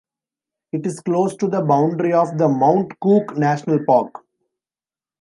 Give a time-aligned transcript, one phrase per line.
[0.71, 4.25] It is close to the boundary of the Mount Cook National Park.